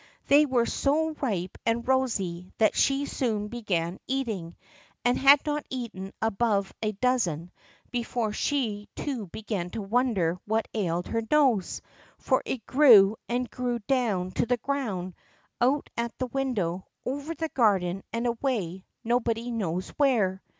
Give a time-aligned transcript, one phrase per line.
[0.29, 4.55] They were so ripe and rosy that she soon began eating;
[5.05, 7.51] and had not eaten above a dozen
[7.91, 11.81] before she too began to wonder what ailed her nose,
[12.17, 15.13] for it grew and grew down to the ground,
[15.61, 20.41] out at the window, and over the garden, and away, nobody knows where.